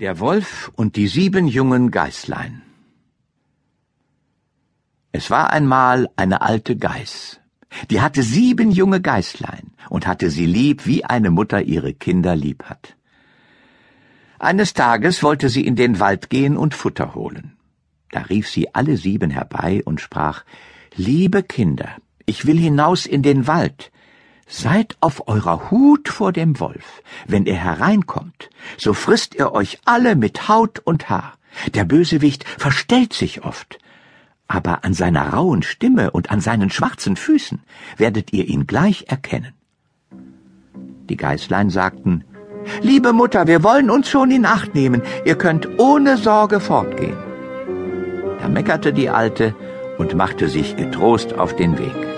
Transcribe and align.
Der 0.00 0.18
Wolf 0.18 0.72
und 0.74 0.96
die 0.96 1.06
sieben 1.06 1.46
jungen 1.46 1.92
Geißlein 1.92 2.62
Es 5.12 5.30
war 5.30 5.50
einmal 5.50 6.08
eine 6.16 6.42
alte 6.42 6.76
Geiß, 6.76 7.38
die 7.90 8.00
hatte 8.00 8.24
sieben 8.24 8.72
junge 8.72 9.00
Geißlein 9.00 9.70
und 9.90 10.08
hatte 10.08 10.30
sie 10.30 10.46
lieb, 10.46 10.84
wie 10.84 11.04
eine 11.04 11.30
Mutter 11.30 11.62
ihre 11.62 11.94
Kinder 11.94 12.34
lieb 12.34 12.64
hat. 12.64 12.96
Eines 14.40 14.74
Tages 14.74 15.22
wollte 15.22 15.48
sie 15.48 15.64
in 15.64 15.76
den 15.76 16.00
Wald 16.00 16.28
gehen 16.28 16.56
und 16.56 16.74
Futter 16.74 17.14
holen. 17.14 17.56
Da 18.10 18.22
rief 18.22 18.50
sie 18.50 18.74
alle 18.74 18.96
sieben 18.96 19.30
herbei 19.30 19.80
und 19.84 20.00
sprach 20.00 20.42
Liebe 20.96 21.44
Kinder, 21.44 21.90
ich 22.26 22.46
will 22.46 22.58
hinaus 22.58 23.06
in 23.06 23.22
den 23.22 23.46
Wald, 23.46 23.92
Seid 24.46 24.96
auf 25.00 25.26
eurer 25.26 25.70
Hut 25.70 26.08
vor 26.08 26.32
dem 26.32 26.60
Wolf. 26.60 27.02
Wenn 27.26 27.46
er 27.46 27.56
hereinkommt, 27.56 28.33
so 28.78 28.92
frisst 28.92 29.34
er 29.34 29.52
euch 29.52 29.78
alle 29.84 30.16
mit 30.16 30.48
Haut 30.48 30.80
und 30.80 31.08
Haar. 31.08 31.34
Der 31.74 31.84
Bösewicht 31.84 32.44
verstellt 32.44 33.12
sich 33.12 33.44
oft. 33.44 33.78
Aber 34.48 34.84
an 34.84 34.94
seiner 34.94 35.30
rauen 35.30 35.62
Stimme 35.62 36.10
und 36.10 36.30
an 36.30 36.40
seinen 36.40 36.70
schwarzen 36.70 37.16
Füßen 37.16 37.62
werdet 37.96 38.32
ihr 38.32 38.46
ihn 38.46 38.66
gleich 38.66 39.06
erkennen. 39.08 39.54
Die 41.08 41.16
Geißlein 41.16 41.70
sagten, 41.70 42.24
Liebe 42.80 43.12
Mutter, 43.12 43.46
wir 43.46 43.62
wollen 43.62 43.90
uns 43.90 44.08
schon 44.08 44.30
in 44.30 44.46
Acht 44.46 44.74
nehmen, 44.74 45.02
ihr 45.24 45.36
könnt 45.36 45.68
ohne 45.78 46.16
Sorge 46.16 46.60
fortgehen. 46.60 47.16
Da 48.40 48.48
meckerte 48.48 48.92
die 48.92 49.10
Alte 49.10 49.54
und 49.98 50.14
machte 50.14 50.48
sich 50.48 50.76
getrost 50.76 51.38
auf 51.38 51.54
den 51.56 51.78
Weg. 51.78 52.13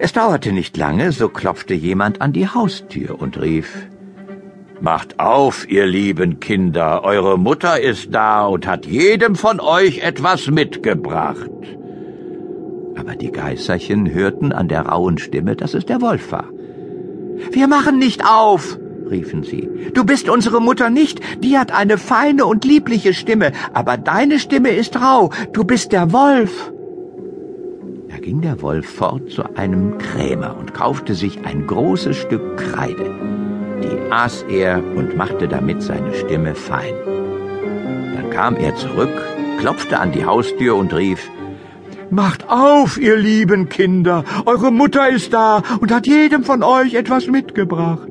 Es 0.00 0.12
dauerte 0.12 0.52
nicht 0.52 0.76
lange, 0.76 1.10
so 1.10 1.28
klopfte 1.28 1.74
jemand 1.74 2.20
an 2.20 2.32
die 2.32 2.46
Haustür 2.46 3.20
und 3.20 3.40
rief 3.40 3.88
Macht 4.80 5.18
auf, 5.18 5.68
ihr 5.68 5.86
lieben 5.86 6.38
Kinder, 6.38 7.02
eure 7.02 7.36
Mutter 7.36 7.80
ist 7.80 8.14
da 8.14 8.46
und 8.46 8.64
hat 8.64 8.86
jedem 8.86 9.34
von 9.34 9.58
euch 9.58 9.98
etwas 9.98 10.46
mitgebracht. 10.46 11.50
Aber 12.96 13.16
die 13.16 13.32
Geißerchen 13.32 14.14
hörten 14.14 14.52
an 14.52 14.68
der 14.68 14.82
rauen 14.82 15.18
Stimme, 15.18 15.56
dass 15.56 15.74
es 15.74 15.84
der 15.84 16.00
Wolf 16.00 16.30
war. 16.30 16.48
Wir 17.50 17.66
machen 17.66 17.98
nicht 17.98 18.24
auf, 18.24 18.78
riefen 19.10 19.42
sie. 19.42 19.68
Du 19.94 20.04
bist 20.04 20.28
unsere 20.28 20.60
Mutter 20.60 20.90
nicht, 20.90 21.20
die 21.42 21.58
hat 21.58 21.72
eine 21.72 21.98
feine 21.98 22.46
und 22.46 22.64
liebliche 22.64 23.14
Stimme, 23.14 23.50
aber 23.72 23.96
deine 23.96 24.38
Stimme 24.38 24.70
ist 24.70 25.00
rau, 25.00 25.30
du 25.52 25.64
bist 25.64 25.90
der 25.90 26.12
Wolf 26.12 26.72
ging 28.28 28.42
der 28.42 28.60
Wolf 28.60 28.86
fort 28.86 29.30
zu 29.30 29.56
einem 29.56 29.96
Krämer 29.96 30.54
und 30.58 30.74
kaufte 30.74 31.14
sich 31.14 31.46
ein 31.46 31.66
großes 31.66 32.14
Stück 32.14 32.58
Kreide. 32.58 33.10
Die 33.82 34.12
aß 34.12 34.44
er 34.50 34.82
und 34.96 35.16
machte 35.16 35.48
damit 35.48 35.80
seine 35.82 36.12
Stimme 36.12 36.54
fein. 36.54 36.92
Dann 38.14 38.28
kam 38.28 38.56
er 38.56 38.76
zurück, 38.76 39.08
klopfte 39.60 39.98
an 39.98 40.12
die 40.12 40.26
Haustür 40.26 40.76
und 40.76 40.92
rief, 40.92 41.30
Macht 42.10 42.50
auf, 42.50 42.98
ihr 42.98 43.16
lieben 43.16 43.70
Kinder, 43.70 44.24
eure 44.44 44.70
Mutter 44.70 45.08
ist 45.08 45.32
da 45.32 45.62
und 45.80 45.90
hat 45.90 46.06
jedem 46.06 46.44
von 46.44 46.62
euch 46.62 46.92
etwas 46.92 47.28
mitgebracht. 47.28 48.07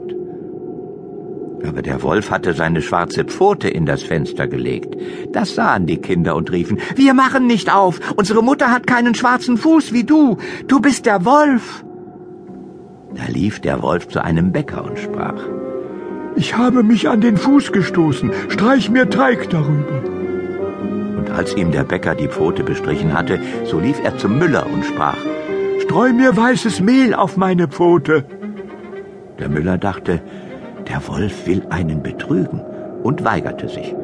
Aber 1.68 1.82
der 1.82 2.02
Wolf 2.02 2.32
hatte 2.32 2.54
seine 2.54 2.82
schwarze 2.82 3.26
Pfote 3.26 3.68
in 3.68 3.86
das 3.86 4.02
Fenster 4.02 4.48
gelegt. 4.48 4.96
Das 5.34 5.54
sahen 5.54 5.86
die 5.86 5.98
Kinder 5.98 6.36
und 6.36 6.52
riefen, 6.52 6.80
Wir 6.96 7.14
machen 7.14 7.46
nicht 7.46 7.74
auf. 7.74 8.00
Unsere 8.16 8.42
Mutter 8.42 8.72
hat 8.72 8.88
keinen 8.88 9.16
schwarzen 9.16 9.58
Fuß 9.58 9.92
wie 9.92 10.06
du. 10.06 10.38
Du 10.68 10.80
bist 10.80 11.06
der 11.06 11.26
Wolf. 11.26 11.84
Da 13.14 13.24
lief 13.28 13.60
der 13.60 13.82
Wolf 13.82 14.08
zu 14.08 14.24
einem 14.24 14.52
Bäcker 14.54 14.86
und 14.86 14.98
sprach, 14.98 15.42
Ich 16.36 16.56
habe 16.56 16.84
mich 16.84 17.10
an 17.10 17.20
den 17.20 17.36
Fuß 17.36 17.74
gestoßen. 17.74 18.32
Streich 18.48 18.90
mir 18.90 19.10
Teig 19.10 19.50
darüber. 19.50 20.04
Und 21.18 21.30
als 21.32 21.56
ihm 21.56 21.72
der 21.72 21.84
Bäcker 21.84 22.16
die 22.16 22.30
Pfote 22.30 22.64
bestrichen 22.64 23.14
hatte, 23.14 23.42
so 23.66 23.80
lief 23.80 24.00
er 24.04 24.18
zum 24.18 24.40
Müller 24.40 24.68
und 24.72 24.86
sprach, 24.86 25.18
Streu 25.82 26.14
mir 26.14 26.36
weißes 26.36 26.80
Mehl 26.80 27.14
auf 27.14 27.36
meine 27.36 27.68
Pfote. 27.68 28.26
Der 29.40 29.50
Müller 29.50 29.78
dachte, 29.78 30.22
der 30.90 31.08
Wolf 31.08 31.48
will 31.48 31.64
einen 31.70 32.02
betrügen 32.02 32.62
und 33.04 33.24
weigerte 33.24 33.68
sich. 33.68 33.96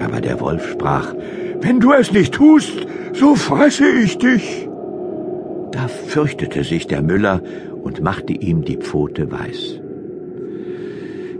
Aber 0.00 0.20
der 0.20 0.40
Wolf 0.40 0.68
sprach, 0.70 1.14
Wenn 1.60 1.80
du 1.80 1.92
es 1.92 2.12
nicht 2.12 2.34
tust, 2.34 2.86
so 3.12 3.34
fresse 3.34 3.88
ich 3.88 4.18
dich. 4.18 4.68
Da 5.70 5.88
fürchtete 5.88 6.64
sich 6.64 6.86
der 6.86 7.02
Müller 7.02 7.40
und 7.82 8.02
machte 8.02 8.32
ihm 8.32 8.64
die 8.64 8.76
Pfote 8.76 9.30
weiß. 9.30 9.80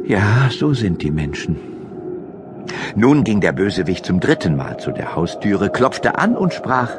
Ja, 0.07 0.49
so 0.51 0.75
sind 0.75 1.03
die 1.03 1.11
Menschen. 1.11 1.57
Nun 2.95 3.25
ging 3.25 3.41
der 3.41 3.53
Bösewicht 3.53 4.05
zum 4.05 4.21
dritten 4.21 4.57
Mal 4.57 4.79
zu 4.79 4.93
der 4.93 5.15
Haustüre, 5.17 5.71
klopfte 5.71 6.19
an 6.19 6.37
und 6.37 6.53
sprach, 6.53 6.99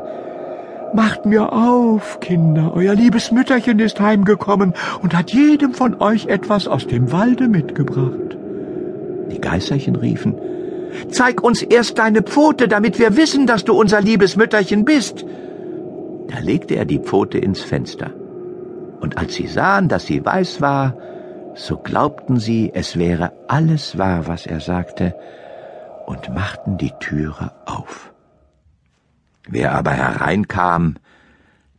Macht 0.93 1.25
mir 1.25 1.51
auf, 1.51 2.19
Kinder, 2.19 2.71
euer 2.75 2.93
liebes 2.93 3.31
Mütterchen 3.31 3.79
ist 3.79 3.99
heimgekommen 3.99 4.73
und 5.01 5.17
hat 5.17 5.31
jedem 5.31 5.73
von 5.73 5.99
euch 6.01 6.27
etwas 6.27 6.67
aus 6.67 6.85
dem 6.87 7.11
Walde 7.11 7.47
mitgebracht. 7.47 8.37
Die 9.31 9.41
Geißerchen 9.41 9.95
riefen, 9.95 10.35
Zeig 11.09 11.43
uns 11.43 11.61
erst 11.61 11.97
deine 11.97 12.21
Pfote, 12.21 12.67
damit 12.67 12.99
wir 12.99 13.17
wissen, 13.17 13.47
dass 13.47 13.63
du 13.65 13.73
unser 13.73 14.01
liebes 14.01 14.35
Mütterchen 14.35 14.85
bist. 14.85 15.25
Da 16.27 16.39
legte 16.39 16.75
er 16.75 16.85
die 16.85 16.99
Pfote 16.99 17.37
ins 17.37 17.61
Fenster. 17.61 18.11
Und 18.99 19.17
als 19.17 19.35
sie 19.35 19.47
sahen, 19.47 19.89
dass 19.89 20.05
sie 20.05 20.23
weiß 20.25 20.61
war, 20.61 20.95
so 21.55 21.77
glaubten 21.77 22.37
sie, 22.39 22.71
es 22.73 22.97
wäre 22.97 23.31
alles 23.47 23.97
wahr, 23.97 24.27
was 24.27 24.45
er 24.47 24.59
sagte, 24.59 25.15
und 26.05 26.33
machten 26.33 26.77
die 26.77 26.91
Türe 26.99 27.51
auf. 27.65 28.12
Wer 29.47 29.73
aber 29.73 29.91
hereinkam, 29.91 30.95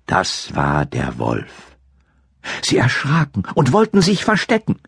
das 0.07 0.55
war 0.55 0.85
der 0.85 1.19
Wolf. 1.19 1.77
Sie 2.63 2.77
erschraken 2.77 3.45
und 3.55 3.73
wollten 3.73 4.03
sich 4.03 4.25
verstecken. 4.25 4.79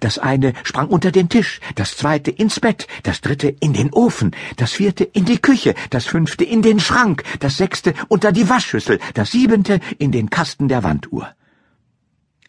Das 0.00 0.18
eine 0.18 0.52
sprang 0.62 0.88
unter 0.88 1.10
den 1.10 1.30
Tisch, 1.30 1.60
das 1.74 1.96
zweite 1.96 2.30
ins 2.30 2.60
Bett, 2.60 2.86
das 3.02 3.22
dritte 3.22 3.48
in 3.48 3.72
den 3.72 3.90
Ofen, 3.92 4.32
das 4.56 4.72
vierte 4.72 5.04
in 5.04 5.24
die 5.24 5.38
Küche, 5.38 5.74
das 5.88 6.04
fünfte 6.04 6.44
in 6.44 6.60
den 6.60 6.80
Schrank, 6.80 7.22
das 7.38 7.56
sechste 7.56 7.94
unter 8.08 8.32
die 8.32 8.50
Waschschüssel, 8.50 8.98
das 9.14 9.30
siebente 9.30 9.80
in 9.98 10.12
den 10.12 10.28
Kasten 10.28 10.68
der 10.68 10.82
Wanduhr. 10.82 11.28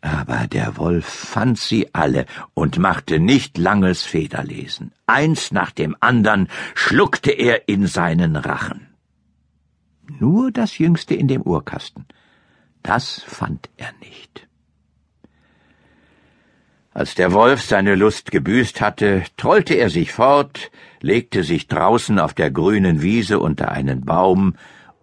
Aber 0.02 0.48
der 0.48 0.78
Wolf 0.78 1.06
fand 1.06 1.58
sie 1.60 1.94
alle 1.94 2.26
und 2.54 2.80
machte 2.80 3.20
nicht 3.20 3.58
langes 3.58 4.02
Federlesen. 4.02 4.92
Eins 5.06 5.52
nach 5.52 5.72
dem 5.72 5.96
andern 6.02 6.50
schluckte 6.76 7.32
er 7.32 7.70
in 7.70 7.88
seinen 7.88 8.36
Rachen 8.36 8.91
nur 10.20 10.52
das 10.52 10.78
Jüngste 10.78 11.16
in 11.16 11.28
dem 11.28 11.42
Uhrkasten. 11.42 12.06
Das 12.84 13.22
fand 13.22 13.70
er 13.78 13.92
nicht. 14.00 14.48
Als 16.94 17.16
der 17.16 17.32
Wolf 17.32 17.62
seine 17.62 17.96
Lust 17.96 18.32
gebüßt 18.32 18.82
hatte, 18.82 19.24
trollte 19.38 19.76
er 19.76 19.90
sich 19.90 20.12
fort, 20.12 20.72
legte 21.00 21.44
sich 21.44 21.68
draußen 21.68 22.20
auf 22.20 22.34
der 22.34 22.52
grünen 22.52 23.02
Wiese 23.02 23.40
unter 23.40 23.72
einen 23.72 24.04
Baum 24.04 24.56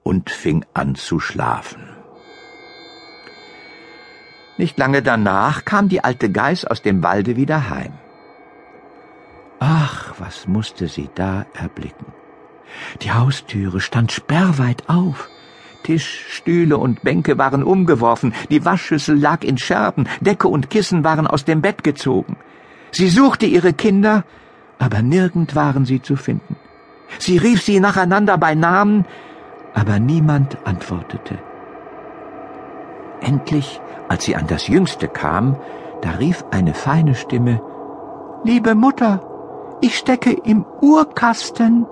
und 0.03 0.29
fing 0.29 0.67
an 0.75 0.97
zu 0.97 1.19
schlafen. 1.19 1.83
Nicht 4.59 4.77
lange 4.77 5.03
danach 5.03 5.65
kam 5.65 5.89
die 5.89 6.05
alte 6.05 6.31
Geiß 6.31 6.65
aus 6.67 6.83
dem 6.83 7.03
Walde 7.03 7.37
wieder 7.37 7.71
heim. 7.71 7.93
Ach, 9.61 10.15
was 10.19 10.47
musste 10.47 10.89
sie 10.89 11.09
da 11.15 11.47
erblicken. 11.55 12.18
Die 13.03 13.13
Haustüre 13.13 13.81
stand 13.81 14.13
sperrweit 14.13 14.89
auf. 14.89 15.29
Tisch, 15.83 16.27
Stühle 16.29 16.77
und 16.77 17.03
Bänke 17.03 17.39
waren 17.39 17.63
umgeworfen, 17.63 18.35
die 18.51 18.65
Waschschüssel 18.65 19.19
lag 19.19 19.43
in 19.45 19.59
Scherben, 19.59 20.09
Decke 20.21 20.49
und 20.49 20.71
Kissen 20.71 21.05
waren 21.05 21.27
aus 21.27 21.45
dem 21.45 21.63
Bett 21.63 21.85
gezogen. 21.85 22.37
Sie 22.91 23.09
suchte 23.09 23.47
ihre 23.47 23.73
Kinder, 23.73 24.25
aber 24.79 25.03
nirgend 25.03 25.55
waren 25.55 25.85
sie 25.85 26.03
zu 26.03 26.17
finden. 26.17 26.57
Sie 27.19 27.39
rief 27.39 27.63
sie 27.63 27.81
nacheinander 27.81 28.37
bei 28.39 28.55
Namen, 28.55 29.07
aber 29.75 29.99
niemand 29.99 30.59
antwortete. 30.67 31.39
Endlich, 33.21 33.81
als 34.09 34.25
sie 34.25 34.37
an 34.37 34.47
das 34.47 34.69
Jüngste 34.69 35.09
kam, 35.09 35.57
da 36.03 36.11
rief 36.13 36.45
eine 36.51 36.75
feine 36.75 37.15
Stimme 37.15 37.61
Liebe 38.45 38.77
Mutter, 38.77 39.21
ich 39.81 39.99
stecke 39.99 40.31
im 40.31 40.65
Uhrkasten. 40.81 41.87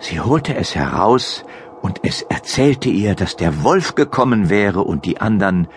Sie 0.00 0.18
holte 0.20 0.54
es 0.54 0.74
heraus, 0.74 1.44
und 1.82 2.00
es 2.02 2.22
erzählte 2.22 2.90
ihr, 2.90 3.14
dass 3.14 3.36
der 3.36 3.62
Wolf 3.62 3.94
gekommen 3.94 4.50
wäre 4.50 4.82
und 4.82 5.04
die 5.06 5.20
anderen 5.20 5.68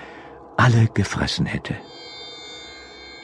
alle 0.57 0.87
gefressen 0.87 1.45
hätte. 1.45 1.75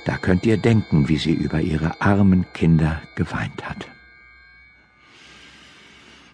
Da 0.06 0.18
könnt 0.18 0.46
ihr 0.46 0.58
denken, 0.58 1.10
wie 1.10 1.18
sie 1.18 1.34
über 1.34 1.62
ihre 1.62 2.00
armen 2.02 2.46
Kinder 2.54 3.02
geweint 3.16 3.68
hat. 3.68 3.88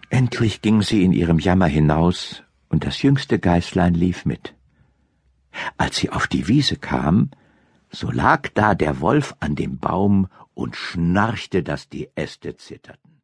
Endlich 0.08 0.62
ging 0.62 0.82
sie 0.82 1.02
in 1.02 1.12
ihrem 1.12 1.38
Jammer 1.38 1.66
hinaus, 1.66 2.42
und 2.68 2.84
das 2.84 3.02
jüngste 3.02 3.38
Geißlein 3.38 3.94
lief 3.94 4.24
mit. 4.24 4.54
Als 5.78 5.96
sie 5.96 6.10
auf 6.10 6.26
die 6.26 6.48
Wiese 6.48 6.76
kam, 6.76 7.30
So 7.90 8.10
lag 8.10 8.48
da 8.54 8.74
der 8.74 9.00
Wolf 9.00 9.34
an 9.40 9.54
dem 9.54 9.78
Baum 9.78 10.28
und 10.54 10.76
schnarchte, 10.76 11.62
dass 11.62 11.88
die 11.88 12.10
Äste 12.14 12.56
zitterten. 12.56 13.15